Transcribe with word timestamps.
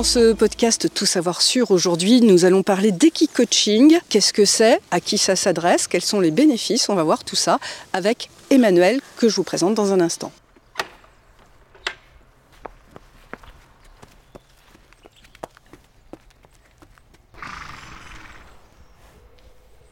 dans 0.00 0.04
ce 0.04 0.32
podcast 0.32 0.88
Tout 0.94 1.04
savoir 1.04 1.42
sûr, 1.42 1.70
aujourd'hui, 1.70 2.22
nous 2.22 2.46
allons 2.46 2.62
parler 2.62 2.90
d'équi-coaching. 2.90 3.98
Qu'est-ce 4.08 4.32
que 4.32 4.46
c'est? 4.46 4.80
À 4.90 4.98
qui 4.98 5.18
ça 5.18 5.36
s'adresse? 5.36 5.88
Quels 5.88 6.00
sont 6.00 6.20
les 6.20 6.30
bénéfices? 6.30 6.88
On 6.88 6.94
va 6.94 7.02
voir 7.02 7.22
tout 7.22 7.36
ça 7.36 7.58
avec 7.92 8.30
Emmanuel, 8.48 9.02
que 9.18 9.28
je 9.28 9.36
vous 9.36 9.42
présente 9.42 9.74
dans 9.74 9.92
un 9.92 10.00
instant. 10.00 10.32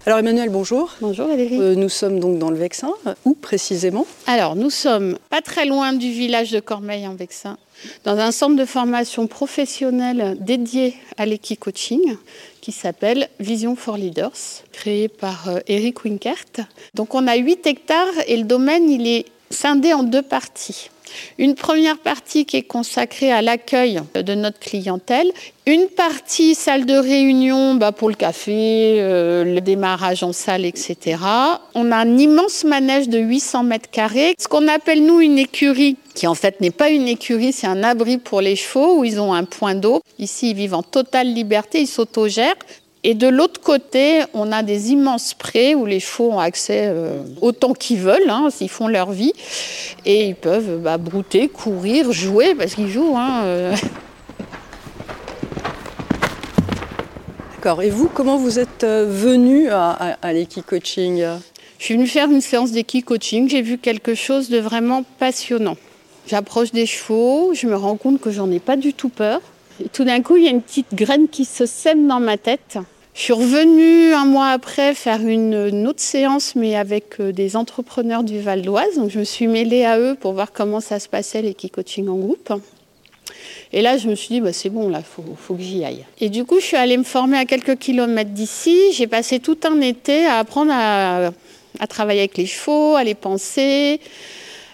Alors 0.09 0.21
Emmanuel, 0.21 0.49
bonjour. 0.49 0.95
Bonjour 1.03 1.29
Valérie. 1.29 1.61
Euh, 1.61 1.75
nous 1.75 1.91
sommes 1.91 2.19
donc 2.19 2.39
dans 2.39 2.49
le 2.49 2.57
Vexin. 2.57 2.93
Où 3.27 3.35
précisément 3.35 4.07
Alors 4.27 4.57
nous 4.57 4.71
sommes 4.71 5.19
pas 5.29 5.43
très 5.43 5.67
loin 5.67 5.93
du 5.93 6.11
village 6.11 6.51
de 6.51 6.61
Cormeil 6.61 7.07
en 7.07 7.15
Vexin, 7.15 7.59
dans 8.05 8.17
un 8.17 8.31
centre 8.31 8.57
de 8.57 8.65
formation 8.65 9.27
professionnelle 9.27 10.39
dédié 10.41 10.95
à 11.19 11.27
l'équi-coaching 11.27 12.17
qui 12.63 12.73
s'appelle 12.73 13.29
Vision 13.39 13.77
for 13.77 13.99
Leaders, 13.99 14.33
créé 14.73 15.09
par 15.09 15.51
euh, 15.51 15.59
Eric 15.67 16.03
Winkert. 16.07 16.65
Donc 16.95 17.15
on 17.15 17.27
a 17.27 17.37
8 17.37 17.67
hectares 17.67 18.07
et 18.27 18.39
le 18.39 18.45
domaine 18.45 18.89
il 18.89 19.07
est 19.07 19.27
scindé 19.51 19.93
en 19.93 20.05
deux 20.05 20.23
parties. 20.23 20.89
Une 21.39 21.55
première 21.55 21.99
partie 21.99 22.45
qui 22.45 22.57
est 22.57 22.63
consacrée 22.63 23.33
à 23.33 23.43
l'accueil 23.43 24.01
de 24.15 24.35
notre 24.35 24.59
clientèle, 24.59 25.31
une 25.67 25.87
partie 25.89 26.55
salle 26.55 26.87
de 26.87 26.95
réunion 26.95 27.75
bah, 27.75 27.93
pour 27.93 28.09
le 28.09 28.15
café, 28.15 28.97
euh, 29.01 29.45
le 29.45 29.61
démarrage 29.61 30.23
en 30.23 30.33
salle, 30.33 30.65
etc. 30.65 31.19
On 31.75 31.93
a 31.93 31.97
un 31.97 32.17
immense 32.17 32.65
manège 32.65 33.09
de 33.09 33.19
800 33.19 33.65
mètres 33.65 33.91
carrés, 33.91 34.35
ce 34.39 34.49
qu'on 34.49 34.67
appelle 34.69 35.05
nous 35.05 35.21
une 35.21 35.39
écurie, 35.39 35.97
qui 36.15 36.27
en 36.27 36.35
fait 36.35 36.61
n'est 36.61 36.71
pas 36.71 36.91
une 36.91 37.07
écurie, 37.07 37.53
c'est 37.53 37.67
un 37.67 37.83
abri 37.83 38.19
pour 38.19 38.41
les 38.41 38.57
chevaux 38.57 38.99
où 38.99 39.05
ils 39.05 39.21
ont 39.21 39.35
un 39.35 39.45
point 39.45 39.75
d'eau. 39.75 40.01
Ici, 40.19 40.51
ils 40.51 40.57
vivent 40.57 40.75
en 40.75 40.83
totale 40.83 41.33
liberté, 41.33 41.81
ils 41.81 41.87
s'autogèrent. 41.87 42.57
Et 43.05 43.15
de 43.15 43.29
l'autre 43.29 43.61
côté, 43.61 44.23
on 44.35 44.51
a 44.51 44.63
des 44.63 44.91
immenses 44.91 45.35
prés 45.35 45.75
où 45.75 45.87
les 45.87 46.01
chevaux 46.01 46.33
ont 46.33 46.41
accès 46.41 46.87
euh, 46.87 47.23
autant 47.41 47.73
qu'ils 47.73 48.01
veulent, 48.01 48.29
hein, 48.29 48.49
s'ils 48.51 48.69
font 48.69 48.89
leur 48.89 49.13
vie. 49.13 49.33
Et 50.05 50.27
ils 50.27 50.35
peuvent 50.35 50.81
bah, 50.81 50.99
brouter, 50.99 51.49
courir, 51.49 52.13
jouer, 52.13 52.55
parce 52.57 52.75
qu'ils 52.75 52.89
jouent. 52.89 53.17
Hein, 53.17 53.43
euh. 53.45 53.75
D'accord. 57.55 57.83
Et 57.83 57.91
vous, 57.91 58.09
comment 58.13 58.37
vous 58.37 58.59
êtes 58.59 58.83
euh, 58.83 59.07
venu 59.09 59.69
à, 59.71 60.17
à, 60.21 60.33
l'équi-coaching 60.33 61.25
Je 61.79 61.85
suis 61.85 61.95
venue 61.95 62.09
faire 62.09 62.29
une 62.29 62.41
séance 62.41 62.73
d'équi-coaching. 62.73 63.49
J'ai 63.49 63.63
vu 63.63 63.79
quelque 63.79 64.17
chose 64.17 64.49
de 64.49 64.59
vraiment 64.59 65.05
passionnant. 65.21 65.77
J'approche 66.27 66.73
des 66.73 66.85
chevaux, 66.85 67.53
je 67.55 67.67
me 67.69 67.77
rends 67.77 67.97
compte 67.97 68.21
que 68.21 68.31
j'en 68.31 68.51
ai 68.51 68.59
pas 68.59 68.77
du 68.77 68.93
tout 68.93 69.09
peur. 69.09 69.41
Tout 69.93 70.05
d'un 70.05 70.23
coup, 70.23 70.37
il 70.37 70.45
y 70.45 70.49
a 70.49 70.51
une 70.51 70.63
petite 70.63 70.95
graine 70.95 71.29
qui 71.29 71.45
se 71.45 71.67
sème 71.67 72.07
dans 72.09 72.21
ma 72.21 72.37
tête. 72.37 72.79
Je 73.15 73.25
suis 73.25 73.33
revenue 73.33 74.13
un 74.13 74.25
mois 74.25 74.51
après 74.51 74.95
faire 74.95 75.21
une, 75.21 75.87
autre 75.89 76.01
séance, 76.01 76.55
mais 76.55 76.77
avec 76.77 77.21
euh, 77.21 77.33
des 77.33 77.57
entrepreneurs 77.57 78.23
du 78.23 78.41
Val 78.41 78.63
d'Oise. 78.63 78.95
Donc 78.97 79.11
je 79.11 79.19
me 79.19 79.25
suis 79.25 79.49
mêlée 79.49 79.85
à 79.85 79.99
eux 79.99 80.15
pour 80.15 80.35
voir 80.35 80.53
comment 80.53 80.81
ça 80.81 81.01
se 81.01 81.09
passait, 81.09 81.43
l'équipe 81.43 81.73
coaching 81.73 82.09
en 82.09 82.17
groupe. 82.17 82.53
Et 83.73 83.83
là, 83.83 83.99
je 83.99 84.09
me 84.09 84.15
suis 84.15 84.29
dit, 84.29 84.41
bah, 84.41 84.53
c'est 84.53 84.71
bon, 84.71 84.89
là, 84.89 85.01
il 85.01 85.37
faut, 85.37 85.55
que 85.55 85.63
j'y 85.63 85.85
aille. 85.85 86.05
Et 86.21 86.29
du 86.29 86.45
coup, 86.45 86.61
je 86.61 86.67
suis 86.67 86.77
allée 86.77 86.97
me 86.97 87.03
former 87.03 87.39
à 87.39 87.45
quelques 87.45 87.77
kilomètres 87.77 88.31
d'ici. 88.31 88.93
J'ai 88.93 89.09
passé 89.09 89.41
tout 89.41 89.59
un 89.65 89.81
été 89.81 90.25
à 90.25 90.39
apprendre 90.39 90.71
à, 90.73 91.33
à 91.81 91.87
travailler 91.89 92.21
avec 92.21 92.37
les 92.37 92.47
chevaux, 92.47 92.95
à 92.95 93.03
les 93.03 93.15
penser, 93.15 94.01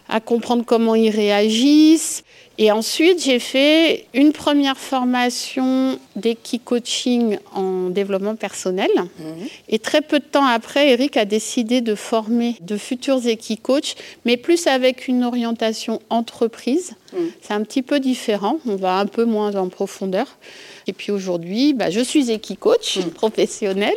à 0.08 0.20
comprendre 0.20 0.64
comment 0.66 0.94
ils 0.94 1.10
réagissent. 1.10 2.24
Et 2.56 2.70
ensuite, 2.70 3.24
j'ai 3.24 3.40
fait 3.40 4.06
une 4.14 4.32
première 4.32 4.78
formation 4.78 5.98
d'équi-coaching 6.14 7.38
en 7.52 7.90
développement 7.90 8.36
personnel. 8.36 8.90
Mhm. 8.96 9.46
Et 9.68 9.78
très 9.80 10.00
peu 10.00 10.20
de 10.20 10.24
temps 10.24 10.46
après, 10.46 10.90
Eric 10.90 11.16
a 11.16 11.24
décidé 11.24 11.80
de 11.80 11.96
former 11.96 12.56
de 12.60 12.76
futurs 12.76 13.26
équi-coachs, 13.26 13.96
mais 14.24 14.36
plus 14.36 14.68
avec 14.68 15.08
une 15.08 15.24
orientation 15.24 16.00
entreprise. 16.10 16.92
Mhm. 17.12 17.30
C'est 17.42 17.54
un 17.54 17.62
petit 17.62 17.82
peu 17.82 17.98
différent, 17.98 18.58
on 18.66 18.76
va 18.76 18.98
un 18.98 19.06
peu 19.06 19.24
moins 19.24 19.56
en 19.56 19.68
profondeur. 19.68 20.38
Et 20.86 20.92
puis 20.92 21.10
aujourd'hui, 21.10 21.72
bah, 21.72 21.90
je 21.90 22.00
suis 22.00 22.30
équi-coach 22.30 22.98
mhm. 22.98 23.10
professionnel. 23.10 23.94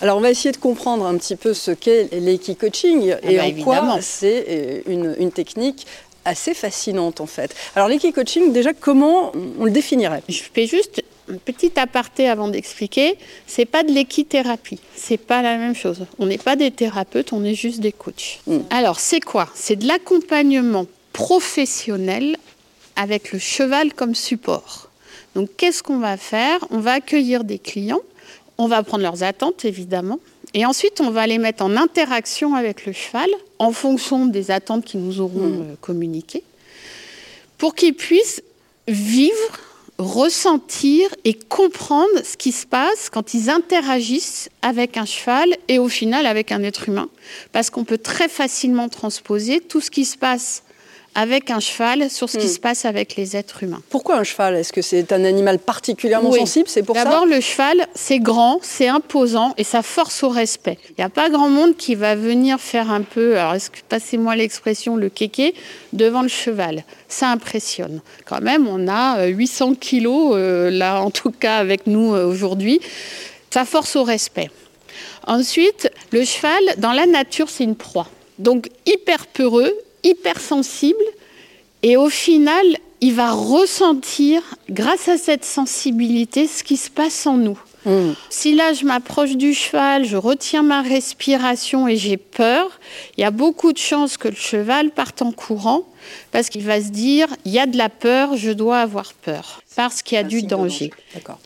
Alors 0.00 0.16
on 0.16 0.20
va 0.20 0.30
essayer 0.30 0.52
de 0.52 0.56
comprendre 0.56 1.04
un 1.04 1.18
petit 1.18 1.36
peu 1.36 1.52
ce 1.52 1.72
qu'est 1.72 2.08
l'équi-coaching 2.12 3.16
ah 3.22 3.30
et 3.30 3.36
bah, 3.36 3.44
en 3.44 3.62
quoi 3.62 3.98
c'est 4.00 4.46
euh, 4.48 4.80
une, 4.86 5.14
une 5.18 5.32
technique 5.32 5.86
assez 6.24 6.54
fascinante 6.54 7.20
en 7.20 7.26
fait. 7.26 7.54
Alors 7.74 7.88
l'équi-coaching, 7.88 8.52
déjà, 8.52 8.72
comment 8.72 9.32
on 9.58 9.64
le 9.64 9.70
définirait? 9.70 10.22
Je 10.28 10.42
fais 10.52 10.66
juste 10.66 11.02
un 11.30 11.36
petit 11.36 11.72
aparté 11.78 12.28
avant 12.28 12.48
d'expliquer. 12.48 13.16
C'est 13.46 13.64
pas 13.64 13.82
de 13.82 13.92
l'équithérapie, 13.92 14.80
c'est 14.94 15.18
pas 15.18 15.42
la 15.42 15.56
même 15.56 15.74
chose. 15.74 16.06
On 16.18 16.26
n'est 16.26 16.38
pas 16.38 16.56
des 16.56 16.70
thérapeutes, 16.70 17.32
on 17.32 17.44
est 17.44 17.54
juste 17.54 17.80
des 17.80 17.92
coachs. 17.92 18.40
Hmm. 18.46 18.60
Alors 18.70 19.00
c'est 19.00 19.20
quoi? 19.20 19.48
C'est 19.54 19.76
de 19.76 19.86
l'accompagnement 19.86 20.86
professionnel 21.12 22.36
avec 22.96 23.32
le 23.32 23.38
cheval 23.38 23.94
comme 23.94 24.14
support. 24.14 24.88
Donc 25.34 25.48
qu'est-ce 25.56 25.82
qu'on 25.82 25.98
va 25.98 26.16
faire? 26.16 26.58
On 26.70 26.78
va 26.78 26.92
accueillir 26.92 27.44
des 27.44 27.58
clients, 27.58 28.02
on 28.58 28.66
va 28.66 28.82
prendre 28.82 29.02
leurs 29.02 29.22
attentes 29.22 29.64
évidemment, 29.64 30.18
et 30.54 30.66
ensuite, 30.66 31.00
on 31.00 31.10
va 31.10 31.26
les 31.26 31.38
mettre 31.38 31.64
en 31.64 31.76
interaction 31.76 32.54
avec 32.54 32.84
le 32.84 32.92
cheval 32.92 33.28
en 33.58 33.72
fonction 33.72 34.26
des 34.26 34.50
attentes 34.50 34.84
qu'ils 34.84 35.00
nous 35.00 35.20
auront 35.20 35.48
hmm. 35.48 35.62
euh, 35.62 35.74
communiquées 35.80 36.44
pour 37.58 37.74
qu'ils 37.74 37.94
puissent 37.94 38.42
vivre, 38.88 39.60
ressentir 39.96 41.08
et 41.24 41.34
comprendre 41.34 42.10
ce 42.24 42.36
qui 42.36 42.50
se 42.50 42.66
passe 42.66 43.08
quand 43.08 43.34
ils 43.34 43.50
interagissent 43.50 44.48
avec 44.62 44.96
un 44.96 45.04
cheval 45.04 45.56
et 45.68 45.78
au 45.78 45.88
final 45.88 46.26
avec 46.26 46.50
un 46.50 46.62
être 46.64 46.88
humain. 46.88 47.08
Parce 47.52 47.70
qu'on 47.70 47.84
peut 47.84 47.98
très 47.98 48.28
facilement 48.28 48.88
transposer 48.88 49.60
tout 49.60 49.80
ce 49.80 49.92
qui 49.92 50.04
se 50.04 50.16
passe 50.16 50.64
avec 51.14 51.50
un 51.50 51.60
cheval 51.60 52.10
sur 52.10 52.28
ce 52.28 52.38
qui 52.38 52.46
hmm. 52.46 52.50
se 52.50 52.58
passe 52.58 52.84
avec 52.84 53.16
les 53.16 53.36
êtres 53.36 53.62
humains. 53.62 53.82
Pourquoi 53.90 54.16
un 54.16 54.24
cheval? 54.24 54.56
Est-ce 54.56 54.72
que 54.72 54.80
c'est 54.80 55.12
un 55.12 55.24
animal 55.24 55.58
particulièrement 55.58 56.32
sensible? 56.32 56.68
C'est 56.68 56.82
pour 56.82 56.96
ça? 56.96 57.04
D'abord, 57.04 57.26
le 57.26 57.40
cheval, 57.40 57.86
c'est 57.94 58.18
grand, 58.18 58.60
c'est 58.62 58.88
imposant 58.88 59.52
et 59.58 59.64
ça 59.64 59.82
force 59.82 60.22
au 60.22 60.30
respect. 60.30 60.78
Il 60.90 60.94
n'y 60.98 61.04
a 61.04 61.10
pas 61.10 61.28
grand 61.28 61.50
monde 61.50 61.76
qui 61.76 61.94
va 61.94 62.14
venir 62.14 62.58
faire 62.58 62.90
un 62.90 63.02
peu, 63.02 63.38
alors 63.38 63.56
passez-moi 63.88 64.36
l'expression, 64.36 64.96
le 64.96 65.08
kéké, 65.08 65.54
devant 65.92 66.22
le 66.22 66.28
cheval. 66.28 66.84
Ça 67.08 67.28
impressionne. 67.28 68.00
Quand 68.24 68.40
même, 68.40 68.66
on 68.66 68.88
a 68.88 69.26
800 69.26 69.70
euh, 69.70 69.74
kilos, 69.74 70.32
euh, 70.34 70.70
là 70.70 71.02
en 71.02 71.10
tout 71.10 71.30
cas 71.30 71.58
avec 71.58 71.86
nous 71.86 72.14
euh, 72.14 72.24
aujourd'hui. 72.24 72.80
Ça 73.50 73.66
force 73.66 73.96
au 73.96 74.02
respect. 74.02 74.50
Ensuite, 75.26 75.90
le 76.10 76.24
cheval, 76.24 76.62
dans 76.78 76.92
la 76.92 77.06
nature, 77.06 77.48
c'est 77.50 77.64
une 77.64 77.76
proie. 77.76 78.08
Donc 78.38 78.68
hyper 78.86 79.26
peureux, 79.26 79.72
hypersensible 80.04 81.04
et 81.82 81.96
au 81.96 82.08
final, 82.08 82.64
il 83.00 83.14
va 83.14 83.32
ressentir, 83.32 84.42
grâce 84.70 85.08
à 85.08 85.18
cette 85.18 85.44
sensibilité, 85.44 86.46
ce 86.46 86.62
qui 86.62 86.76
se 86.76 86.90
passe 86.90 87.26
en 87.26 87.36
nous. 87.36 87.58
Mm. 87.84 88.12
Si 88.30 88.54
là, 88.54 88.72
je 88.72 88.84
m'approche 88.84 89.36
du 89.36 89.54
cheval, 89.54 90.04
je 90.04 90.16
retiens 90.16 90.62
ma 90.62 90.82
respiration 90.82 91.88
et 91.88 91.96
j'ai 91.96 92.16
peur, 92.16 92.78
il 93.16 93.22
y 93.22 93.24
a 93.24 93.32
beaucoup 93.32 93.72
de 93.72 93.78
chances 93.78 94.16
que 94.16 94.28
le 94.28 94.36
cheval 94.36 94.90
parte 94.90 95.22
en 95.22 95.32
courant 95.32 95.82
parce 96.30 96.48
qu'il 96.48 96.62
va 96.62 96.80
se 96.80 96.88
dire, 96.88 97.28
il 97.44 97.52
y 97.52 97.58
a 97.58 97.66
de 97.66 97.76
la 97.76 97.88
peur, 97.88 98.36
je 98.36 98.50
dois 98.50 98.78
avoir 98.78 99.12
peur 99.14 99.62
parce 99.76 100.02
qu'il 100.02 100.16
y 100.16 100.18
a 100.18 100.24
du 100.24 100.42
danger. 100.42 100.90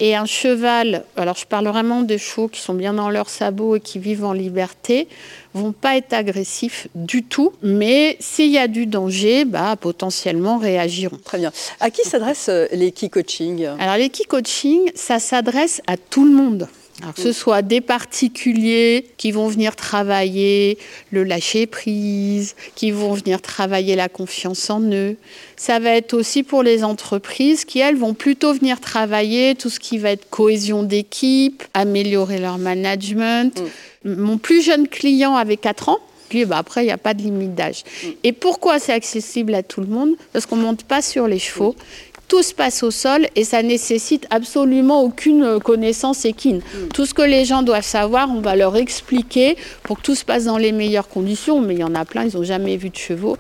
Et 0.01 0.17
un 0.17 0.27
cheval, 0.27 1.05
alors 1.17 1.37
je 1.37 1.47
parle 1.47 1.69
vraiment 1.69 2.03
des 2.03 2.19
chevaux 2.19 2.49
qui 2.49 2.61
sont 2.61 2.75
bien 2.75 2.93
dans 2.93 3.11
leurs 3.11 3.31
sabots 3.31 3.77
et 3.77 3.81
qui 3.81 3.99
vivent 3.99 4.25
en 4.25 4.33
liberté, 4.33 5.09
vont 5.55 5.73
pas 5.73 5.97
être 5.97 6.13
agressifs 6.13 6.89
du 6.95 7.23
tout, 7.23 7.53
mais 7.63 8.17
s'il 8.21 8.51
y 8.51 8.59
a 8.59 8.69
du 8.69 8.87
danger, 8.87 9.45
bah, 9.45 9.77
potentiellement 9.77 10.59
réagiront. 10.59 11.19
Très 11.25 11.39
bien. 11.39 11.53
À 11.81 11.91
qui 11.91 12.03
s'adresse 12.03 12.49
euh, 12.49 12.67
l'équi-coaching 12.73 13.67
Alors 13.79 13.97
l'équi-coaching, 13.97 14.91
ça 14.95 15.19
s'adresse 15.19 15.81
à 15.87 15.97
tout 15.97 16.25
le 16.25 16.33
monde. 16.33 16.69
Alors, 17.03 17.15
que 17.15 17.21
ce 17.21 17.33
soit 17.33 17.61
des 17.61 17.83
particuliers 17.83 19.07
qui 19.19 19.31
vont 19.31 19.49
venir 19.49 19.77
travailler 19.77 20.79
le 21.11 21.25
lâcher 21.25 21.67
prise, 21.67 22.57
qui 22.75 22.91
vont 22.91 23.13
venir 23.13 23.43
travailler 23.43 23.97
la 23.97 24.09
confiance 24.09 24.71
en 24.71 24.81
eux. 24.81 25.17
Ça 25.57 25.79
va 25.79 25.91
être 25.91 26.15
aussi 26.15 26.43
pour 26.43 26.63
les 26.63 26.85
entreprises 26.85 27.67
qui, 27.67 27.81
elles, 27.81 27.97
vont 27.97 28.15
plutôt 28.15 28.55
venir 28.55 28.81
travailler 28.81 29.55
tout 29.55 29.69
ce 29.69 29.79
qui 29.79 29.99
va 29.99 30.11
être 30.11 30.31
cohésion 30.31 30.83
d'équipe, 30.83 31.65
améliorer 31.75 32.39
leur 32.39 32.57
management. 32.57 33.61
Mm. 34.05 34.15
Mon 34.15 34.39
plus 34.39 34.63
jeune 34.63 34.89
client 34.89 35.37
avait 35.37 35.59
4 35.59 35.91
ans. 35.91 35.99
Puis 36.31 36.45
bah, 36.45 36.59
après, 36.59 36.83
il 36.83 36.87
n'y 36.87 36.93
a 36.93 36.99
pas 36.99 37.15
de 37.15 37.23
limite 37.23 37.55
d'âge. 37.55 37.85
Mm. 37.85 38.09
Et 38.25 38.33
pourquoi 38.33 38.79
c'est 38.79 38.95
accessible 38.95 39.55
à 39.55 39.63
tout 39.63 39.83
le 39.83 39.87
monde? 39.87 40.15
Parce 40.33 40.47
qu'on 40.47 40.57
ne 40.57 40.63
monte 40.63 40.85
pas 40.85 41.03
sur 41.03 41.29
les 41.29 41.39
chevaux 41.39 41.77
tout 42.29 42.43
se 42.43 42.55
passe 42.55 42.83
au 42.83 42.91
sol 42.91 43.29
et 43.37 43.45
ça 43.45 43.63
nécessite 43.63 44.27
absolument 44.31 45.03
aucune 45.03 45.61
connaissance 45.61 46.25
équine. 46.25 46.59
Mm. 46.59 46.89
Tout 46.89 47.07
ce 47.07 47.15
que 47.15 47.23
les 47.23 47.45
gens 47.45 47.63
doivent 47.63 47.85
savoir, 47.85 48.31
on 48.31 48.41
va 48.41 48.57
leur 48.57 48.77
expliquer 48.77 49.57
pour 49.83 49.99
que 49.99 50.03
tout 50.03 50.15
se 50.15 50.25
passe 50.25 50.45
dans 50.45 50.59
les 50.59 50.73
meilleures 50.73 51.09
conditions. 51.09 51.61
Mais 51.61 51.75
il 51.75 51.81
y 51.81 51.85
en 51.85 51.95
a 51.95 52.05
plein, 52.05 52.25
ils 52.25 52.37
n'ont 52.37 52.45
jamais 52.45 52.77
vu 52.77 52.91
de 52.91 52.97
chevaux. 52.97 53.37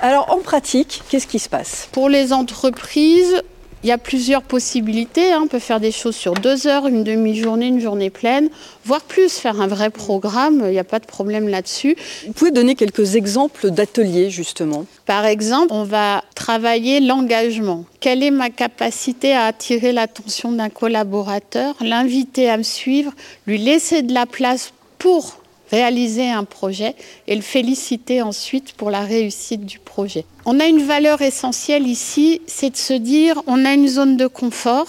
Alors 0.00 0.32
en 0.32 0.38
pratique, 0.38 1.02
qu'est-ce 1.08 1.28
qui 1.28 1.38
se 1.38 1.48
passe? 1.48 1.88
Pour 1.92 2.08
les 2.08 2.32
entreprises, 2.32 3.40
il 3.82 3.88
y 3.88 3.92
a 3.92 3.98
plusieurs 3.98 4.42
possibilités. 4.42 5.32
Hein. 5.32 5.40
On 5.44 5.48
peut 5.48 5.58
faire 5.58 5.80
des 5.80 5.92
choses 5.92 6.16
sur 6.16 6.34
deux 6.34 6.66
heures, 6.66 6.86
une 6.86 7.04
demi-journée, 7.04 7.66
une 7.66 7.80
journée 7.80 8.10
pleine, 8.10 8.48
voire 8.84 9.02
plus, 9.02 9.32
faire 9.32 9.60
un 9.60 9.66
vrai 9.66 9.90
programme. 9.90 10.62
Il 10.66 10.70
n'y 10.70 10.78
a 10.78 10.84
pas 10.84 10.98
de 10.98 11.06
problème 11.06 11.48
là-dessus. 11.48 11.96
Vous 12.26 12.32
pouvez 12.32 12.50
donner 12.50 12.74
quelques 12.74 13.16
exemples 13.16 13.70
d'ateliers, 13.70 14.30
justement? 14.30 14.86
Par 15.06 15.26
exemple, 15.26 15.68
on 15.70 15.84
va 15.84 16.22
travailler 16.34 17.00
l'engagement. 17.00 17.84
Quelle 18.00 18.22
est 18.22 18.30
ma 18.30 18.50
capacité 18.50 19.32
à 19.32 19.46
attirer 19.46 19.92
l'attention 19.92 20.52
d'un 20.52 20.70
collaborateur, 20.70 21.74
l'inviter 21.80 22.48
à 22.48 22.56
me 22.56 22.62
suivre, 22.62 23.12
lui 23.46 23.58
laisser 23.58 24.02
de 24.02 24.14
la 24.14 24.26
place 24.26 24.72
pour 24.98 25.41
réaliser 25.72 26.30
un 26.30 26.44
projet 26.44 26.94
et 27.26 27.34
le 27.34 27.42
féliciter 27.42 28.22
ensuite 28.22 28.74
pour 28.74 28.90
la 28.90 29.00
réussite 29.00 29.64
du 29.64 29.78
projet. 29.78 30.24
On 30.44 30.60
a 30.60 30.66
une 30.66 30.82
valeur 30.82 31.22
essentielle 31.22 31.86
ici, 31.86 32.42
c'est 32.46 32.70
de 32.70 32.76
se 32.76 32.92
dire 32.92 33.42
on 33.46 33.64
a 33.64 33.72
une 33.72 33.88
zone 33.88 34.16
de 34.16 34.26
confort 34.26 34.86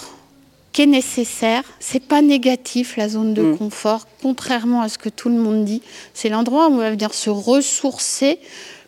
qui 0.73 0.81
est 0.81 0.87
nécessaire. 0.87 1.63
C'est 1.79 2.01
pas 2.03 2.21
négatif 2.21 2.97
la 2.97 3.07
zone 3.07 3.33
de 3.33 3.43
mm. 3.43 3.57
confort, 3.57 4.07
contrairement 4.21 4.81
à 4.81 4.89
ce 4.89 4.97
que 4.97 5.09
tout 5.09 5.29
le 5.29 5.35
monde 5.35 5.63
dit. 5.63 5.81
C'est 6.13 6.29
l'endroit 6.29 6.67
où 6.67 6.73
on 6.73 6.77
va 6.77 6.91
venir 6.91 7.13
se 7.13 7.29
ressourcer 7.29 8.39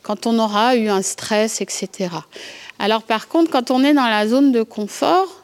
quand 0.01 0.27
on 0.27 0.37
aura 0.37 0.75
eu 0.75 0.89
un 0.89 1.01
stress, 1.01 1.61
etc. 1.61 2.09
Alors 2.77 3.03
par 3.03 3.27
contre, 3.29 3.51
quand 3.51 3.71
on 3.71 3.83
est 3.83 3.93
dans 3.93 4.07
la 4.07 4.27
zone 4.27 4.51
de 4.51 4.63
confort, 4.63 5.43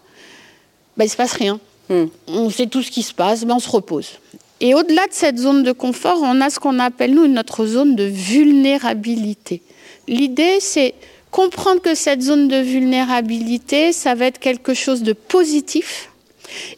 ben, 0.98 1.06
il 1.06 1.08
ne 1.08 1.12
se 1.12 1.18
passe 1.18 1.34
rien. 1.34 1.60
Mm. 1.90 2.06
On 2.28 2.50
sait 2.50 2.68
tout 2.68 2.84
ce 2.84 2.92
qui 2.92 3.04
se 3.04 3.14
passe, 3.14 3.46
ben, 3.46 3.56
on 3.56 3.60
se 3.60 3.70
repose. 3.70 4.20
Et 4.62 4.76
au-delà 4.76 5.08
de 5.08 5.14
cette 5.14 5.40
zone 5.40 5.64
de 5.64 5.72
confort, 5.72 6.20
on 6.22 6.40
a 6.40 6.52
ce 6.52 6.60
qu'on 6.60 6.78
appelle, 6.78 7.16
nous, 7.16 7.28
notre 7.28 7.66
zone 7.66 7.96
de 7.96 8.04
vulnérabilité. 8.04 9.62
L'idée, 10.08 10.60
c'est 10.60 10.94
comprendre 11.32 11.82
que 11.82 11.96
cette 11.96 12.22
zone 12.22 12.48
de 12.48 12.58
vulnérabilité, 12.58 13.92
ça 13.92 14.14
va 14.14 14.28
être 14.28 14.40
quelque 14.40 14.76
chose 14.76 15.02
de 15.02 15.14
positif 15.14 16.10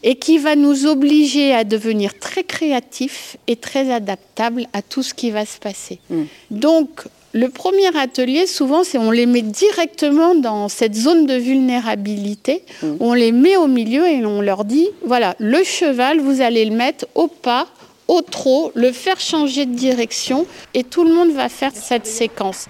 et 0.02 0.14
qui 0.16 0.38
va 0.38 0.56
nous 0.56 0.86
obliger 0.86 1.52
à 1.52 1.64
devenir 1.64 2.18
très 2.18 2.44
créatifs 2.44 3.36
et 3.48 3.56
très 3.56 3.92
adaptables 3.92 4.66
à 4.72 4.80
tout 4.80 5.02
ce 5.02 5.12
qui 5.12 5.30
va 5.30 5.44
se 5.44 5.58
passer. 5.58 5.98
Mm. 6.08 6.22
Donc, 6.52 7.02
le 7.34 7.48
premier 7.48 7.94
atelier, 7.96 8.46
souvent, 8.46 8.84
c'est 8.84 8.96
on 8.96 9.10
les 9.10 9.26
met 9.26 9.42
directement 9.42 10.36
dans 10.36 10.68
cette 10.68 10.94
zone 10.94 11.26
de 11.26 11.34
vulnérabilité. 11.34 12.62
Mm. 12.82 12.94
On 13.00 13.12
les 13.12 13.32
met 13.32 13.56
au 13.56 13.66
milieu 13.66 14.06
et 14.06 14.24
on 14.24 14.40
leur 14.40 14.64
dit, 14.64 14.88
voilà, 15.04 15.34
le 15.40 15.64
cheval, 15.64 16.20
vous 16.20 16.40
allez 16.40 16.64
le 16.64 16.74
mettre 16.74 17.06
au 17.16 17.26
pas, 17.26 17.66
au 18.06 18.22
trot, 18.22 18.70
le 18.76 18.92
faire 18.92 19.18
changer 19.18 19.66
de 19.66 19.74
direction 19.74 20.46
et 20.74 20.84
tout 20.84 21.02
le 21.02 21.12
monde 21.12 21.32
va 21.32 21.48
faire 21.48 21.72
cette 21.74 22.06
séquence. 22.06 22.66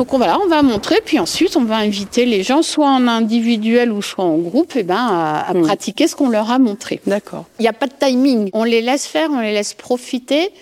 Donc 0.00 0.14
on 0.14 0.18
va, 0.18 0.38
on 0.38 0.46
va 0.46 0.62
montrer, 0.62 1.02
puis 1.04 1.18
ensuite 1.18 1.58
on 1.58 1.64
va 1.64 1.76
inviter 1.76 2.24
les 2.24 2.42
gens, 2.42 2.62
soit 2.62 2.88
en 2.88 3.06
individuel 3.06 3.92
ou 3.92 4.00
soit 4.00 4.24
en 4.24 4.38
groupe, 4.38 4.74
et 4.74 4.78
eh 4.78 4.82
ben, 4.82 4.96
à, 4.96 5.52
pratiquer 5.52 6.08
ce 6.08 6.16
qu'on 6.16 6.30
leur 6.30 6.50
a 6.50 6.58
montré. 6.58 7.02
D'accord. 7.06 7.44
Il 7.58 7.62
n'y 7.64 7.68
a 7.68 7.74
pas 7.74 7.86
de 7.86 7.92
timing. 7.92 8.48
On 8.54 8.64
les 8.64 8.80
laisse 8.80 9.06
faire, 9.06 9.28
on 9.30 9.40
les 9.40 9.52
laisse 9.52 9.74
profiter. 9.74 10.52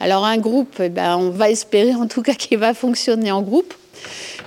Alors 0.00 0.24
un 0.24 0.38
groupe, 0.38 0.76
eh 0.80 0.88
ben, 0.88 1.18
on 1.18 1.28
va 1.28 1.50
espérer 1.50 1.94
en 1.94 2.06
tout 2.06 2.22
cas 2.22 2.32
qu'il 2.38 2.56
va 2.56 2.72
fonctionner 2.72 3.30
en 3.30 3.42
groupe. 3.42 3.74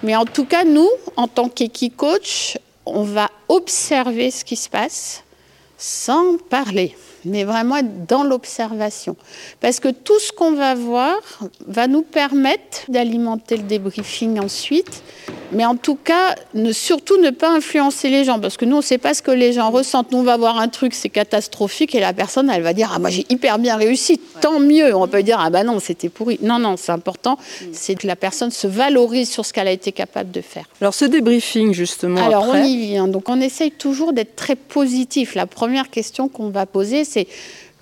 Mais 0.01 0.15
en 0.15 0.25
tout 0.25 0.45
cas, 0.45 0.63
nous, 0.63 0.89
en 1.15 1.27
tant 1.27 1.47
qu'équicoach, 1.47 2.57
on 2.87 3.03
va 3.03 3.29
observer 3.49 4.31
ce 4.31 4.43
qui 4.43 4.55
se 4.55 4.67
passe 4.67 5.23
sans 5.77 6.37
parler 6.49 6.95
mais 7.25 7.43
vraiment 7.43 7.77
être 7.77 8.05
dans 8.07 8.23
l'observation. 8.23 9.15
Parce 9.61 9.79
que 9.79 9.89
tout 9.89 10.19
ce 10.19 10.31
qu'on 10.31 10.51
va 10.51 10.75
voir 10.75 11.17
va 11.67 11.87
nous 11.87 12.01
permettre 12.01 12.81
d'alimenter 12.89 13.57
le 13.57 13.63
débriefing 13.63 14.39
ensuite, 14.39 15.03
mais 15.51 15.65
en 15.65 15.75
tout 15.75 15.95
cas, 15.95 16.35
ne, 16.53 16.71
surtout 16.71 17.17
ne 17.17 17.31
pas 17.31 17.49
influencer 17.49 18.09
les 18.09 18.23
gens, 18.23 18.39
parce 18.39 18.57
que 18.57 18.65
nous, 18.65 18.75
on 18.75 18.79
ne 18.79 18.83
sait 18.83 18.97
pas 18.97 19.13
ce 19.13 19.21
que 19.21 19.31
les 19.31 19.53
gens 19.53 19.71
ressentent. 19.71 20.11
Nous, 20.11 20.19
on 20.19 20.23
va 20.23 20.37
voir 20.37 20.59
un 20.59 20.67
truc, 20.67 20.93
c'est 20.93 21.09
catastrophique, 21.09 21.95
et 21.95 21.99
la 21.99 22.13
personne, 22.13 22.49
elle 22.49 22.61
va 22.61 22.73
dire, 22.73 22.91
ah 22.93 22.99
moi 22.99 23.09
j'ai 23.09 23.25
hyper 23.29 23.57
bien 23.57 23.75
réussi, 23.75 24.19
tant 24.41 24.59
mieux. 24.59 24.95
On 24.95 25.07
peut 25.07 25.23
dire, 25.23 25.39
ah 25.39 25.49
bah 25.49 25.63
non, 25.63 25.79
c'était 25.79 26.09
pourri. 26.09 26.37
Non, 26.41 26.59
non, 26.59 26.75
c'est 26.77 26.91
important, 26.91 27.37
mm. 27.61 27.65
c'est 27.73 27.95
que 27.95 28.05
la 28.05 28.15
personne 28.15 28.51
se 28.51 28.67
valorise 28.67 29.29
sur 29.29 29.45
ce 29.45 29.53
qu'elle 29.53 29.67
a 29.67 29.71
été 29.71 29.91
capable 29.91 30.31
de 30.31 30.41
faire. 30.41 30.65
Alors 30.81 30.93
ce 30.93 31.05
débriefing, 31.05 31.73
justement. 31.73 32.23
Alors 32.25 32.47
on 32.49 32.63
y 32.63 32.77
vient. 32.77 33.07
Donc 33.07 33.29
on 33.29 33.41
essaye 33.41 33.71
toujours 33.71 34.13
d'être 34.13 34.35
très 34.35 34.55
positif. 34.55 35.35
La 35.35 35.47
première 35.47 35.89
question 35.89 36.29
qu'on 36.29 36.49
va 36.49 36.65
poser, 36.65 37.03
c'est 37.09 37.27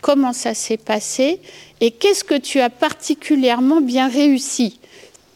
comment 0.01 0.33
ça 0.33 0.53
s'est 0.53 0.77
passé 0.77 1.39
et 1.81 1.91
qu'est-ce 1.91 2.23
que 2.23 2.35
tu 2.35 2.59
as 2.59 2.69
particulièrement 2.69 3.81
bien 3.81 4.07
réussi. 4.07 4.79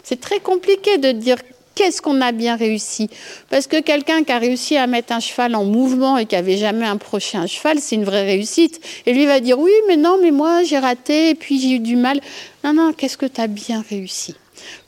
C'est 0.04 0.20
très 0.20 0.40
compliqué 0.40 0.98
de 0.98 1.12
dire 1.12 1.38
qu'est-ce 1.76 2.02
qu'on 2.02 2.22
a 2.22 2.32
bien 2.32 2.56
réussi. 2.56 3.10
Parce 3.50 3.68
que 3.68 3.82
quelqu'un 3.82 4.24
qui 4.24 4.32
a 4.32 4.38
réussi 4.38 4.78
à 4.78 4.88
mettre 4.88 5.14
un 5.14 5.20
cheval 5.20 5.56
en 5.56 5.64
mouvement 5.64 6.18
et 6.18 6.26
qui 6.26 6.36
n'avait 6.36 6.58
jamais 6.58 6.88
approché 6.88 7.38
un 7.38 7.48
cheval, 7.48 7.80
c'est 7.80 7.96
une 7.96 8.04
vraie 8.04 8.26
réussite. 8.26 8.82
Et 9.06 9.14
lui 9.14 9.26
va 9.26 9.40
dire 9.40 9.60
oui, 9.60 9.72
mais 9.88 9.98
non, 9.98 10.18
mais 10.22 10.32
moi 10.32 10.64
j'ai 10.64 10.80
raté 10.80 11.30
et 11.30 11.36
puis 11.36 11.60
j'ai 11.60 11.72
eu 11.72 11.80
du 11.80 11.96
mal. 11.96 12.20
Non, 12.64 12.74
non, 12.74 12.94
qu'est-ce 12.94 13.18
que 13.18 13.26
tu 13.26 13.42
as 13.42 13.48
bien 13.48 13.84
réussi? 13.90 14.36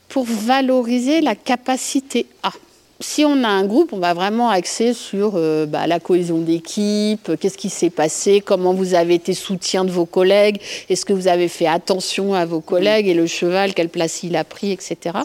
Pour 0.09 0.25
valoriser 0.25 1.21
la 1.21 1.35
capacité 1.35 2.27
à 2.43 2.51
si 3.03 3.25
on 3.25 3.43
a 3.43 3.49
un 3.49 3.65
groupe, 3.65 3.91
on 3.91 3.99
va 3.99 4.13
vraiment 4.13 4.49
axer 4.49 4.93
sur 4.93 5.33
euh, 5.35 5.65
bah, 5.65 5.87
la 5.87 5.99
cohésion 5.99 6.39
d'équipe, 6.39 7.31
qu'est-ce 7.37 7.57
qui 7.57 7.69
s'est 7.69 7.89
passé, 7.89 8.39
comment 8.39 8.73
vous 8.73 8.93
avez 8.93 9.15
été 9.15 9.33
soutien 9.33 9.83
de 9.83 9.91
vos 9.91 10.05
collègues, 10.05 10.61
est-ce 10.89 11.05
que 11.05 11.11
vous 11.11 11.27
avez 11.27 11.49
fait 11.49 11.67
attention 11.67 12.33
à 12.33 12.45
vos 12.45 12.61
collègues 12.61 13.07
et 13.07 13.13
le 13.13 13.27
cheval, 13.27 13.73
quelle 13.73 13.89
place 13.89 14.23
il 14.23 14.37
a 14.37 14.45
pris, 14.45 14.71
etc. 14.71 15.17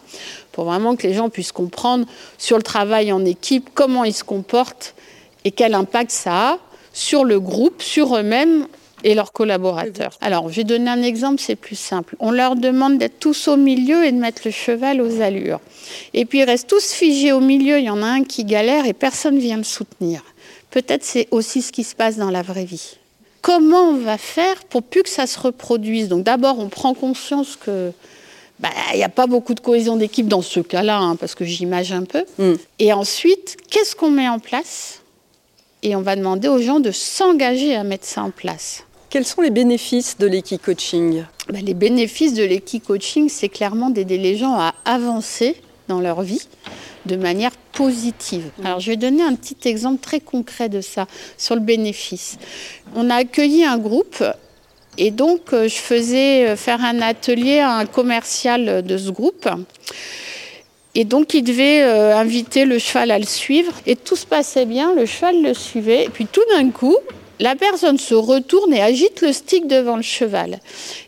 Pour 0.51 0.65
vraiment 0.65 0.97
que 0.97 1.07
les 1.07 1.15
gens 1.15 1.29
puissent 1.29 1.53
comprendre 1.53 2.05
sur 2.37 2.57
le 2.57 2.65
travail 2.65 3.13
en 3.13 3.25
équipe, 3.25 3.71
comment 3.75 4.03
ils 4.03 4.13
se 4.13 4.25
comportent 4.25 4.95
et 5.45 5.53
quel 5.53 5.75
impact 5.75 6.11
ça 6.11 6.51
a 6.51 6.59
sur 6.93 7.25
le 7.25 7.39
groupe, 7.39 7.81
sur 7.81 8.17
eux-mêmes 8.17 8.67
et 9.05 9.15
leurs 9.15 9.33
collaborateurs. 9.33 10.13
Alors, 10.21 10.51
je 10.51 10.57
vais 10.57 10.65
donner 10.65 10.91
un 10.91 11.03
exemple, 11.03 11.41
c'est 11.41 11.57
plus 11.57 11.79
simple. 11.79 12.17
On 12.21 12.31
leur 12.31 12.57
demande 12.57 12.99
d'être 12.99 13.19
tous 13.19 13.49
au 13.49 13.57
milieu 13.57 14.05
et 14.05 14.13
de 14.13 14.19
mettre 14.19 14.43
le 14.45 14.51
cheval 14.51 15.01
aux 15.01 15.21
allures. 15.21 15.61
Et 16.15 16.25
puis, 16.25 16.41
ils 16.41 16.45
restent 16.45 16.69
tous 16.69 16.93
figés 16.93 17.33
au 17.33 17.41
milieu. 17.41 17.79
Il 17.79 17.85
y 17.85 17.91
en 17.91 18.03
a 18.03 18.07
un 18.07 18.25
qui 18.25 18.45
galère 18.45 18.87
et 18.87 18.93
personne 18.93 19.37
ne 19.37 19.41
vient 19.41 19.57
le 19.57 19.65
soutenir. 19.65 20.23
Peut-être 20.71 21.05
c'est 21.05 21.29
aussi 21.31 21.63
ce 21.63 21.73
qui 21.73 21.85
se 21.85 21.95
passe 21.95 22.17
dans 22.17 22.31
la 22.31 22.43
vraie 22.43 22.65
vie. 22.65 22.97
Comment 23.41 23.91
on 23.91 23.97
va 23.97 24.19
faire 24.19 24.65
pour 24.65 24.83
plus 24.83 25.03
que 25.03 25.09
ça 25.09 25.27
se 25.27 25.39
reproduise? 25.39 26.09
Donc, 26.09 26.25
d'abord, 26.25 26.59
on 26.59 26.69
prend 26.69 26.93
conscience 26.93 27.57
que 27.57 27.93
bah, 28.59 28.71
il 28.93 28.97
n'y 28.97 29.05
a 29.05 29.09
pas 29.09 29.27
beaucoup 29.27 29.55
de 29.55 29.61
cohésion 29.61 29.97
d'équipe 29.97 30.27
dans 30.27 30.43
ce 30.43 30.61
cas-là, 30.61 30.99
hein, 30.99 31.17
parce 31.17 31.35
que 31.35 31.45
j'imagine 31.45 31.97
un 31.97 32.05
peu. 32.05 32.25
Mm. 32.39 32.55
Et 32.81 32.93
ensuite, 32.93 33.57
qu'est-ce 33.71 33.95
qu'on 33.95 34.11
met 34.11 34.29
en 34.29 34.41
place? 34.41 35.01
Et 35.83 35.95
on 35.95 36.03
va 36.03 36.17
demander 36.17 36.49
aux 36.49 36.61
gens 36.61 36.81
de 36.81 36.91
s'engager 36.91 37.77
à 37.77 37.85
mettre 37.85 38.05
ça 38.05 38.23
en 38.23 38.31
place. 38.31 38.83
Quels 39.11 39.25
sont 39.25 39.41
les 39.41 39.51
bénéfices 39.51 40.19
de 40.19 40.27
l'équi-coaching? 40.27 41.25
Ben, 41.49 41.65
Les 41.65 41.73
bénéfices 41.73 42.35
de 42.35 42.45
l'équi-coaching, 42.45 43.31
c'est 43.31 43.49
clairement 43.49 43.89
d'aider 43.89 44.19
les 44.19 44.37
gens 44.37 44.55
à 44.55 44.75
avancer 44.85 45.57
dans 45.89 46.01
leur 46.01 46.21
vie 46.21 46.43
de 47.07 47.17
manière 47.17 47.53
positive. 47.73 48.51
Alors 48.63 48.81
je 48.81 48.91
vais 48.91 48.99
donner 48.99 49.23
un 49.23 49.35
petit 49.35 49.67
exemple 49.67 50.03
très 50.03 50.21
concret 50.21 50.69
de 50.69 50.83
ça 50.83 51.07
sur 51.39 51.55
le 51.55 51.63
bénéfice. 51.63 52.37
On 52.95 53.09
a 53.09 53.15
accueilli 53.15 53.65
un 53.65 53.79
groupe 53.79 54.23
et 54.99 55.11
donc 55.11 55.55
euh, 55.55 55.69
je 55.69 55.77
faisais 55.77 56.49
euh, 56.49 56.57
faire 56.57 56.85
un 56.85 57.01
atelier 57.01 57.61
à 57.61 57.77
un 57.77 57.87
commercial 57.87 58.83
de 58.83 58.99
ce 58.99 59.11
groupe. 59.11 59.49
Et 60.95 61.05
donc, 61.05 61.33
il 61.33 61.45
devait 61.45 61.83
euh, 61.85 62.17
inviter 62.17 62.65
le 62.65 62.79
cheval 62.81 63.13
à 63.13 63.19
le 63.21 63.25
suivre. 63.25 63.73
Et 63.87 63.95
tout 63.95 64.17
se 64.17 64.27
passait 64.27 64.67
bien, 64.67 64.95
le 64.95 65.07
cheval 65.07 65.43
le 65.43 65.55
suivait. 65.55 66.07
Et 66.07 66.09
puis, 66.09 66.27
tout 66.27 66.43
d'un 66.51 66.71
coup, 66.71 66.97
la 67.41 67.55
personne 67.57 67.99
se 67.99 68.15
retourne 68.15 68.73
et 68.73 68.83
agite 68.83 69.21
le 69.21 69.33
stick 69.33 69.67
devant 69.67 69.97
le 69.97 70.03
cheval. 70.03 70.61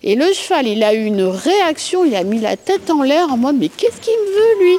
Et 0.03 0.15
le 0.15 0.33
cheval, 0.33 0.67
il 0.67 0.83
a 0.83 0.95
eu 0.95 1.05
une 1.05 1.23
réaction, 1.23 2.05
il 2.05 2.15
a 2.15 2.25
mis 2.25 2.41
la 2.41 2.57
tête 2.57 2.91
en 2.91 3.03
l'air 3.03 3.33
en 3.33 3.37
mode 3.37 3.57
mais 3.59 3.69
qu'est-ce 3.69 4.01
qu'il 4.01 4.15
me 4.15 4.35
veut 4.35 4.65
lui? 4.65 4.77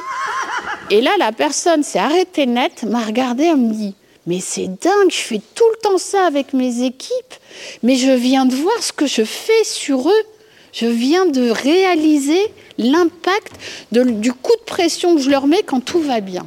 Et 0.90 1.00
là, 1.00 1.10
la 1.18 1.32
personne 1.32 1.82
s'est 1.82 1.98
arrêtée 1.98 2.46
net, 2.46 2.84
m'a 2.84 3.04
regardé, 3.04 3.44
elle 3.44 3.56
me 3.56 3.72
dit 3.72 3.94
mais 4.26 4.38
c'est 4.40 4.68
dingue, 4.68 5.10
je 5.10 5.16
fais 5.16 5.40
tout 5.54 5.64
le 5.72 5.78
temps 5.82 5.98
ça 5.98 6.26
avec 6.26 6.52
mes 6.52 6.84
équipes, 6.84 7.34
mais 7.82 7.96
je 7.96 8.12
viens 8.12 8.46
de 8.46 8.54
voir 8.54 8.80
ce 8.80 8.92
que 8.92 9.06
je 9.06 9.24
fais 9.24 9.64
sur 9.64 10.08
eux. 10.08 10.22
Je 10.72 10.86
viens 10.86 11.26
de 11.26 11.50
réaliser 11.50 12.40
l'impact 12.78 13.52
du 13.90 14.32
coup 14.32 14.56
de 14.58 14.64
pression 14.64 15.16
que 15.16 15.20
je 15.20 15.28
leur 15.28 15.46
mets 15.46 15.62
quand 15.62 15.80
tout 15.80 16.00
va 16.00 16.20
bien. 16.20 16.46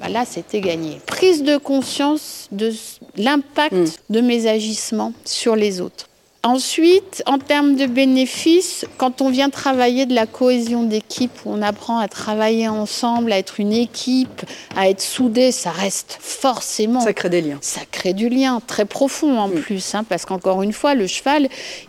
Bah 0.00 0.08
là, 0.08 0.24
c'était 0.26 0.60
gagné. 0.60 0.98
Prise 1.06 1.42
de 1.42 1.56
conscience 1.56 2.48
de 2.50 2.72
l'impact 3.16 3.74
mm. 3.74 3.86
de 4.10 4.20
mes 4.20 4.46
agissements 4.46 5.12
sur 5.24 5.56
les 5.56 5.80
autres. 5.80 6.08
Ensuite, 6.44 7.22
en 7.26 7.38
termes 7.38 7.76
de 7.76 7.86
bénéfices, 7.86 8.84
quand 8.96 9.22
on 9.22 9.30
vient 9.30 9.48
travailler 9.48 10.06
de 10.06 10.14
la 10.14 10.26
cohésion 10.26 10.82
d'équipe, 10.82 11.30
où 11.44 11.52
on 11.52 11.62
apprend 11.62 11.98
à 11.98 12.08
travailler 12.08 12.66
ensemble, 12.66 13.32
à 13.32 13.38
être 13.38 13.60
une 13.60 13.72
équipe, 13.72 14.42
à 14.76 14.88
être 14.88 15.00
soudé, 15.00 15.52
ça 15.52 15.70
reste 15.70 16.18
forcément. 16.20 17.00
Ça 17.00 17.12
crée 17.12 17.28
des 17.28 17.42
liens. 17.42 17.58
Ça 17.60 17.82
crée 17.88 18.12
du 18.12 18.28
lien 18.28 18.60
très 18.66 18.86
profond 18.86 19.38
en 19.38 19.46
mm. 19.46 19.52
plus, 19.52 19.94
hein, 19.94 20.04
parce 20.08 20.24
qu'encore 20.24 20.62
une 20.62 20.72
fois, 20.72 20.96
le 20.96 21.06
cheval, 21.06 21.48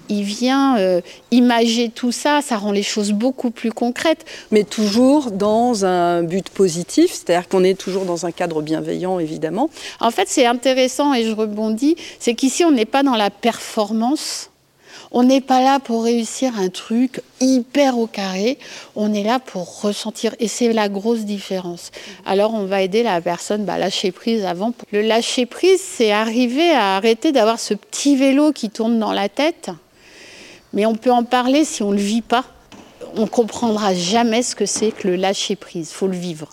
il 0.09 0.21
vient 0.21 0.77
euh, 0.77 1.01
imager 1.31 1.89
tout 1.89 2.11
ça, 2.11 2.41
ça 2.43 2.57
rend 2.57 2.71
les 2.71 2.83
choses 2.83 3.11
beaucoup 3.11 3.49
plus 3.49 3.71
concrètes. 3.71 4.23
Mais 4.51 4.63
toujours 4.63 5.31
dans 5.31 5.83
un 5.83 6.21
but 6.21 6.51
positif, 6.51 7.11
c'est-à-dire 7.11 7.49
qu'on 7.49 7.63
est 7.63 7.79
toujours 7.79 8.05
dans 8.05 8.27
un 8.27 8.31
cadre 8.31 8.61
bienveillant, 8.61 9.17
évidemment. 9.17 9.71
En 9.99 10.11
fait, 10.11 10.27
c'est 10.27 10.45
intéressant 10.45 11.15
et 11.15 11.23
je 11.23 11.31
rebondis, 11.31 11.95
c'est 12.19 12.35
qu'ici, 12.35 12.63
on 12.63 12.71
n'est 12.71 12.85
pas 12.85 13.01
dans 13.01 13.15
la 13.15 13.31
performance 13.31 14.42
on 15.13 15.23
n'est 15.23 15.41
pas 15.41 15.61
là 15.61 15.79
pour 15.79 16.03
réussir 16.03 16.57
un 16.57 16.69
truc 16.69 17.21
hyper 17.39 17.97
au 17.99 18.07
carré, 18.07 18.57
on 18.95 19.13
est 19.13 19.23
là 19.23 19.39
pour 19.39 19.81
ressentir. 19.81 20.35
Et 20.39 20.47
c'est 20.47 20.73
la 20.73 20.89
grosse 20.89 21.21
différence. 21.21 21.91
Alors 22.25 22.53
on 22.55 22.65
va 22.65 22.81
aider 22.81 23.03
la 23.03 23.21
personne 23.21 23.69
à 23.69 23.77
lâcher 23.77 24.11
prise 24.11 24.43
avant. 24.43 24.73
Le 24.91 25.01
lâcher 25.01 25.45
prise, 25.45 25.81
c'est 25.81 26.11
arriver 26.11 26.71
à 26.71 26.95
arrêter 26.95 27.31
d'avoir 27.31 27.59
ce 27.59 27.75
petit 27.75 28.15
vélo 28.15 28.51
qui 28.51 28.71
tourne 28.71 28.99
dans 28.99 29.13
la 29.13 29.29
tête. 29.29 29.69
Mais 30.73 30.87
on 30.87 30.95
peut 30.95 31.11
en 31.11 31.23
parler 31.23 31.63
si 31.63 31.83
on 31.83 31.91
ne 31.91 31.97
le 31.97 32.01
vit 32.01 32.23
pas. 32.23 32.45
On 33.15 33.27
comprendra 33.27 33.93
jamais 33.93 34.43
ce 34.43 34.55
que 34.55 34.65
c'est 34.65 34.91
que 34.91 35.07
le 35.07 35.15
lâcher 35.15 35.55
prise. 35.55 35.91
Faut 35.91 36.07
le 36.07 36.17
vivre. 36.17 36.49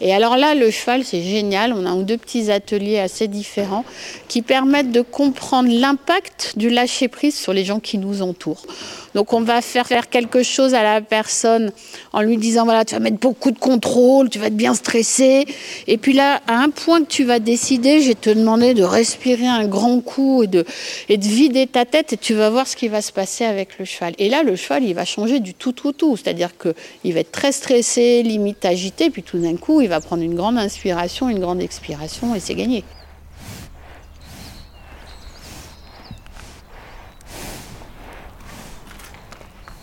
Et 0.00 0.12
alors 0.12 0.36
là, 0.36 0.54
le 0.54 0.70
cheval, 0.70 1.04
c'est 1.04 1.22
génial. 1.22 1.72
On 1.72 1.86
a 1.86 2.02
deux 2.02 2.18
petits 2.18 2.50
ateliers 2.50 2.98
assez 2.98 3.28
différents 3.28 3.84
qui 4.28 4.42
permettent 4.42 4.92
de 4.92 5.00
comprendre 5.00 5.68
l'impact 5.70 6.54
du 6.56 6.70
lâcher-prise 6.70 7.36
sur 7.36 7.52
les 7.52 7.64
gens 7.64 7.80
qui 7.80 7.98
nous 7.98 8.22
entourent. 8.22 8.66
Donc 9.14 9.34
on 9.34 9.42
va 9.42 9.60
faire 9.60 9.86
faire 9.86 10.08
quelque 10.08 10.42
chose 10.42 10.74
à 10.74 10.82
la 10.82 11.00
personne 11.02 11.70
en 12.12 12.22
lui 12.22 12.38
disant 12.38 12.64
voilà, 12.64 12.84
tu 12.84 12.94
vas 12.94 13.00
mettre 13.00 13.18
beaucoup 13.18 13.50
de 13.50 13.58
contrôle, 13.58 14.30
tu 14.30 14.38
vas 14.38 14.46
être 14.46 14.56
bien 14.56 14.74
stressé. 14.74 15.44
Et 15.86 15.98
puis 15.98 16.14
là, 16.14 16.40
à 16.46 16.54
un 16.54 16.70
point 16.70 17.00
que 17.00 17.08
tu 17.08 17.24
vas 17.24 17.38
décider, 17.38 18.00
je 18.00 18.08
vais 18.08 18.14
te 18.14 18.30
demander 18.30 18.74
de 18.74 18.82
respirer 18.82 19.46
un 19.46 19.66
grand 19.66 20.00
coup 20.00 20.44
et 20.44 20.46
de, 20.46 20.64
et 21.08 21.18
de 21.18 21.26
vider 21.26 21.66
ta 21.66 21.84
tête 21.84 22.14
et 22.14 22.16
tu 22.16 22.34
vas 22.34 22.48
voir 22.48 22.66
ce 22.66 22.74
qui 22.74 22.88
va 22.88 23.02
se 23.02 23.12
passer 23.12 23.44
avec 23.44 23.78
le 23.78 23.84
cheval. 23.84 24.14
Et 24.18 24.28
là, 24.28 24.42
le 24.42 24.56
cheval, 24.56 24.84
il 24.84 24.94
va 24.94 25.04
changer 25.04 25.40
du 25.40 25.52
tout, 25.52 25.72
tout, 25.72 25.92
tout. 26.02 26.16
C'est-à-dire 26.16 26.50
qu'il 26.58 27.14
va 27.14 27.20
être 27.20 27.30
très 27.30 27.52
stressé, 27.52 28.24
limite 28.24 28.64
agité, 28.64 29.08
puis 29.08 29.22
tout 29.22 29.38
d'un 29.38 29.56
coup, 29.56 29.80
il 29.80 29.88
va 29.88 30.00
prendre 30.00 30.24
une 30.24 30.34
grande 30.34 30.58
inspiration, 30.58 31.28
une 31.28 31.38
grande 31.38 31.60
expiration 31.60 32.34
et 32.34 32.40
c'est 32.40 32.56
gagné. 32.56 32.82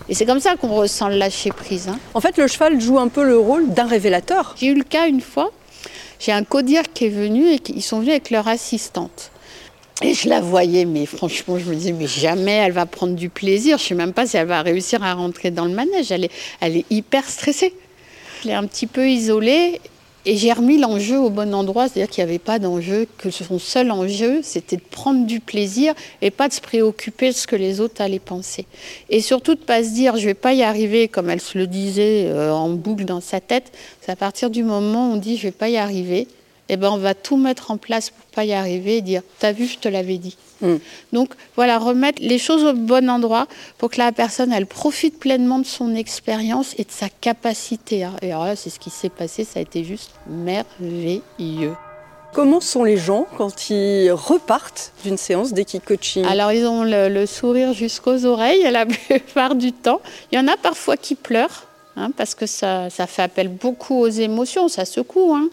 Et 0.10 0.14
c'est 0.14 0.26
comme 0.26 0.42
ça 0.42 0.58
qu'on 0.58 0.74
ressent 0.76 1.08
le 1.08 1.16
lâcher 1.16 1.52
prise. 1.52 1.88
Hein. 1.88 2.00
En 2.14 2.20
fait, 2.20 2.36
le 2.38 2.48
cheval 2.48 2.82
joue 2.82 3.00
un 3.00 3.08
peu 3.08 3.24
le 3.24 3.38
rôle 3.38 3.70
d'un 3.70 3.86
révélateur. 3.86 4.56
J'ai 4.58 4.68
eu 4.68 4.74
le 4.74 4.84
cas 4.84 5.08
une 5.08 5.22
fois, 5.22 5.52
j'ai 6.20 6.34
un 6.34 6.44
codir 6.44 6.84
qui 6.94 7.06
est 7.06 7.10
venu 7.10 7.48
et 7.48 7.62
ils 7.70 7.84
sont 7.84 8.00
venus 8.00 8.12
avec 8.12 8.30
leur 8.30 8.50
assistante. 8.50 9.32
Et 10.02 10.14
je 10.14 10.30
la 10.30 10.40
voyais, 10.40 10.86
mais 10.86 11.06
franchement, 11.06 11.60
je 11.60 11.66
me 11.66 11.76
disais, 11.76 11.92
mais 11.92 12.08
jamais 12.08 12.54
elle 12.54 12.72
va 12.72 12.86
prendre 12.86 13.16
du 13.16 13.30
plaisir. 13.30 13.78
Je 13.78 13.84
ne 13.84 13.88
sais 13.90 13.96
même 13.96 14.14
pas 14.14 14.26
si 14.26 14.38
elle 14.38 14.48
va 14.48 14.62
réussir 14.62 15.04
à 15.04 15.14
rentrer 15.14 15.52
dans 15.52 15.66
le 15.66 15.74
manège. 15.74 16.12
Elle 16.12 16.26
est, 16.26 16.32
elle 16.62 16.78
est 16.78 16.86
hyper 16.90 17.30
stressée. 17.30 17.74
Je 18.42 18.48
l'ai 18.48 18.54
un 18.54 18.66
petit 18.66 18.88
peu 18.88 19.10
isolée 19.10 19.82
et 20.26 20.38
j'ai 20.38 20.54
remis 20.54 20.78
l'enjeu 20.78 21.18
au 21.18 21.30
bon 21.30 21.54
endroit, 21.54 21.88
c'est-à-dire 21.88 22.10
qu'il 22.10 22.24
n'y 22.24 22.30
avait 22.30 22.40
pas 22.40 22.60
d'enjeu, 22.60 23.08
que 23.18 23.30
son 23.32 23.58
seul 23.58 23.90
enjeu, 23.90 24.42
c'était 24.44 24.76
de 24.76 24.82
prendre 24.82 25.26
du 25.26 25.40
plaisir 25.40 25.94
et 26.22 26.30
pas 26.30 26.48
de 26.48 26.54
se 26.54 26.62
préoccuper 26.62 27.30
de 27.30 27.36
ce 27.36 27.48
que 27.48 27.56
les 27.56 27.82
autres 27.82 28.02
allaient 28.02 28.20
penser. 28.20 28.66
Et 29.10 29.22
surtout 29.22 29.56
de 29.56 29.62
ne 29.62 29.66
pas 29.66 29.84
se 29.84 29.90
dire, 29.90 30.16
je 30.18 30.22
ne 30.22 30.28
vais 30.28 30.34
pas 30.34 30.54
y 30.54 30.62
arriver, 30.62 31.08
comme 31.08 31.30
elle 31.30 31.42
se 31.42 31.58
le 31.58 31.68
disait 31.68 32.26
euh, 32.28 32.54
en 32.54 32.70
boucle 32.70 33.06
dans 33.06 33.22
sa 33.22 33.40
tête. 33.40 33.72
C'est 34.02 34.12
à 34.12 34.16
partir 34.16 34.50
du 34.50 34.64
moment 34.64 35.10
où 35.10 35.14
on 35.14 35.18
dit, 35.18 35.36
je 35.36 35.48
ne 35.48 35.52
vais 35.52 35.58
pas 35.58 35.70
y 35.70 35.78
arriver, 35.78 36.28
eh 36.70 36.78
ben, 36.78 36.90
on 36.92 36.98
va 36.98 37.14
tout 37.14 37.38
mettre 37.38 37.72
en 37.72 37.78
place 37.78 38.12
pour 38.12 38.26
pas 38.28 38.46
y 38.46 38.54
arriver 38.54 38.98
et 38.98 39.02
dire, 39.02 39.22
t'as 39.40 39.52
vu, 39.52 39.66
je 39.66 39.80
te 39.80 39.90
l'avais 39.90 40.18
dit. 40.18 40.38
Hmm. 40.62 40.78
Donc 41.14 41.34
voilà, 41.56 41.80
remettre 41.80 42.22
les 42.22 42.38
choses 42.38 42.64
au 42.64 42.74
bon 42.74 43.10
endroit 43.10 43.48
pour 43.78 43.90
que 43.90 43.98
la 43.98 44.12
personne, 44.12 44.52
elle 44.52 44.68
profite 44.68 45.20
pleinement 45.20 45.60
de 45.60 45.66
son 45.66 45.96
expérience 45.96 46.76
et 46.78 46.84
de 46.84 46.92
sa 46.92 47.10
capacité. 47.10 48.08
Et 48.22 48.32
alors 48.32 48.46
là, 48.46 48.56
c'est 48.56 48.70
ce 48.70 48.80
qui 48.80 48.90
s'est 48.90 49.10
passé, 49.10 49.44
ça 49.44 49.60
a 49.60 49.62
été 49.62 49.84
juste 49.84 50.12
merveilleux. 50.28 51.76
Comment 52.32 52.62
sont 52.62 52.84
les 52.84 52.98
gens 52.98 53.26
quand 53.38 53.72
ils 53.72 54.12
repartent 54.12 54.94
d'une 55.04 55.18
séance 55.18 55.52
d'équipe-coaching 55.52 56.26
Alors, 56.26 56.52
ils 56.52 56.66
ont 56.68 56.84
le 56.84 57.26
sourire 57.26 57.74
jusqu'aux 57.74 58.26
oreilles 58.26 58.64
la 58.72 58.86
plupart 58.86 59.56
du 59.56 59.72
temps. 59.72 60.02
Il 60.32 60.38
y 60.38 60.40
en 60.40 60.48
a 60.48 60.56
parfois 60.56 60.96
qui 60.96 61.16
pleurent. 61.16 61.69
Hein, 62.00 62.12
parce 62.16 62.34
que 62.34 62.46
ça, 62.46 62.90
ça, 62.90 63.08
fait 63.08 63.24
appel 63.24 63.50
beaucoup 63.50 63.96
aux 63.96 64.08
émotions, 64.08 64.70
ça 64.70 64.86
secoue. 64.86 65.34
Hein. 65.36 65.50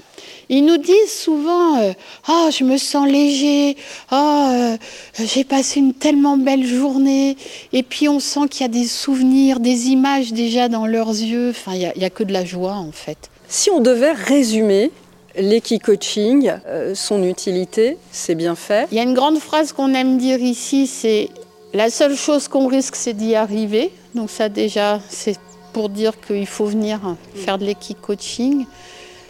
Ils 0.48 0.64
nous 0.64 0.76
disent 0.76 1.12
souvent 1.12 1.80
euh, 1.80 1.92
Ah, 2.28 2.50
je 2.56 2.62
me 2.62 2.76
sens 2.76 3.08
léger, 3.08 3.76
ah, 4.12 4.52
euh, 4.52 4.76
j'ai 5.18 5.42
passé 5.42 5.80
une 5.80 5.92
tellement 5.92 6.36
belle 6.36 6.64
journée. 6.64 7.36
Et 7.72 7.82
puis 7.82 8.08
on 8.08 8.20
sent 8.20 8.46
qu'il 8.48 8.60
y 8.60 8.64
a 8.64 8.68
des 8.68 8.86
souvenirs, 8.86 9.58
des 9.58 9.88
images 9.88 10.32
déjà 10.32 10.68
dans 10.68 10.86
leurs 10.86 11.08
yeux. 11.08 11.50
Enfin, 11.50 11.72
il 11.74 11.92
n'y 11.96 12.04
a, 12.04 12.10
que 12.10 12.22
de 12.22 12.32
la 12.32 12.44
joie 12.44 12.74
en 12.74 12.92
fait. 12.92 13.28
Si 13.48 13.68
on 13.70 13.80
devait 13.80 14.12
résumer 14.12 14.92
l'équi-coaching, 15.36 16.52
euh, 16.68 16.94
son 16.94 17.24
utilité, 17.24 17.96
c'est 18.12 18.36
bien 18.36 18.54
fait. 18.54 18.86
Il 18.92 18.96
y 18.96 19.00
a 19.00 19.02
une 19.02 19.14
grande 19.14 19.40
phrase 19.40 19.72
qu'on 19.72 19.92
aime 19.94 20.16
dire 20.16 20.38
ici 20.38 20.86
c'est 20.86 21.28
la 21.74 21.90
seule 21.90 22.16
chose 22.16 22.46
qu'on 22.46 22.68
risque, 22.68 22.94
c'est 22.94 23.14
d'y 23.14 23.34
arriver. 23.34 23.90
Donc 24.14 24.30
ça 24.30 24.48
déjà, 24.48 25.00
c'est 25.10 25.36
pour 25.76 25.90
dire 25.90 26.18
qu'il 26.18 26.46
faut 26.46 26.64
venir 26.64 27.00
faire 27.34 27.58
de 27.58 27.66
l'équipe 27.66 28.00
coaching. 28.00 28.64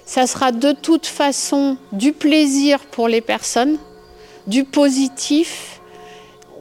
Ça 0.04 0.28
sera 0.28 0.52
de 0.52 0.70
toute 0.70 1.04
façon 1.04 1.76
du 1.90 2.12
plaisir 2.12 2.78
pour 2.92 3.08
les 3.08 3.20
personnes, 3.20 3.78
du 4.46 4.62
positif 4.62 5.80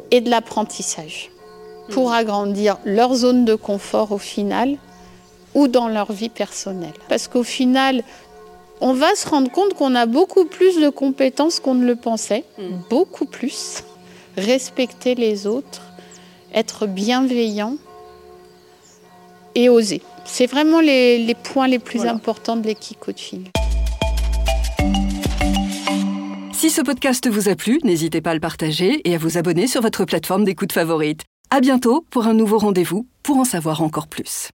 et 0.09 0.21
de 0.21 0.31
l'apprentissage 0.31 1.29
pour 1.91 2.13
agrandir 2.13 2.77
leur 2.83 3.13
zone 3.13 3.45
de 3.45 3.53
confort 3.53 4.11
au 4.11 4.17
final 4.17 4.77
ou 5.53 5.67
dans 5.67 5.87
leur 5.87 6.11
vie 6.11 6.29
personnelle. 6.29 6.95
Parce 7.07 7.27
qu'au 7.27 7.43
final, 7.43 8.01
on 8.81 8.93
va 8.93 9.13
se 9.13 9.29
rendre 9.29 9.51
compte 9.51 9.75
qu'on 9.75 9.93
a 9.93 10.07
beaucoup 10.07 10.45
plus 10.45 10.81
de 10.81 10.89
compétences 10.89 11.59
qu'on 11.59 11.75
ne 11.75 11.85
le 11.85 11.95
pensait, 11.95 12.43
mm. 12.57 12.63
beaucoup 12.89 13.25
plus. 13.25 13.83
Respecter 14.35 15.13
les 15.13 15.45
autres, 15.45 15.83
être 16.55 16.87
bienveillant, 16.87 17.75
et 19.55 19.69
oser. 19.69 20.01
C'est 20.25 20.47
vraiment 20.47 20.79
les, 20.79 21.35
points 21.43 21.67
les 21.67 21.79
plus 21.79 22.05
importants 22.05 22.57
de 22.57 22.67
l'équipe 22.67 22.99
coaching. 22.99 23.45
Si 26.53 26.69
ce 26.69 26.81
podcast 26.81 27.27
vous 27.29 27.49
a 27.49 27.55
plu, 27.55 27.79
n'hésitez 27.83 28.21
pas 28.21 28.31
à 28.31 28.33
le 28.33 28.39
partager 28.39 29.01
et 29.07 29.15
à 29.15 29.17
vous 29.17 29.37
abonner 29.37 29.67
sur 29.67 29.81
votre 29.81 30.05
plateforme 30.05 30.43
d'écoute 30.43 30.71
favorite. 30.71 31.21
À 31.51 31.61
bientôt 31.61 32.05
pour 32.09 32.27
un 32.27 32.33
nouveau 32.33 32.57
rendez-vous 32.57 33.07
pour 33.23 33.37
en 33.37 33.45
savoir 33.45 33.81
encore 33.81 34.07
plus. 34.07 34.43